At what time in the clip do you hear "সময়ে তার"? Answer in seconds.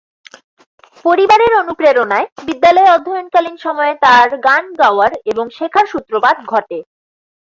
3.57-4.29